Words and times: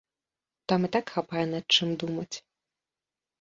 Там 0.71 0.87
і 0.87 0.89
так 0.95 1.11
хапае 1.17 1.43
над 1.51 1.63
чым 1.77 1.93
думаць. 2.05 2.35